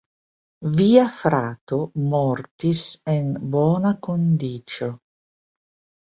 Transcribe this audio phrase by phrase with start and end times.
[0.77, 1.77] Via frato
[2.13, 2.81] mortis
[3.13, 4.89] en bona kondiĉo.